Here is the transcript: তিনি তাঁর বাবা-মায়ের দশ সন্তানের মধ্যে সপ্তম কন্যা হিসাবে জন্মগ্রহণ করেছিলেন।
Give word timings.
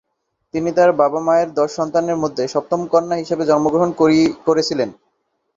তিনি 0.53 0.69
তাঁর 0.77 0.91
বাবা-মায়ের 0.93 1.49
দশ 1.53 1.69
সন্তানের 1.71 2.17
মধ্যে 2.17 2.43
সপ্তম 2.47 2.81
কন্যা 2.91 3.15
হিসাবে 3.15 3.43
জন্মগ্রহণ 3.45 3.89
করেছিলেন। 4.47 4.89